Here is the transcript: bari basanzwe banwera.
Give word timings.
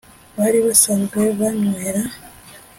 bari 0.37 0.59
basanzwe 0.65 1.19
banwera. 1.37 2.01